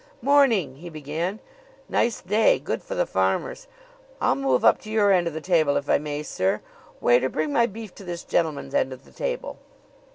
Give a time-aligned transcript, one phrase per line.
[0.23, 1.39] "Morning!" he began;
[1.87, 2.57] "nice day.
[2.57, 3.67] Good for the farmers.
[4.19, 6.61] I'll move up to your end of the table if I may, sir.
[6.99, 9.59] Waiter, bring my beef to this gentleman's end of the table."